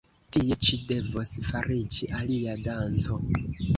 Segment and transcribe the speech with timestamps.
[0.35, 3.21] Tie ĉi devos fariĝi alia danco!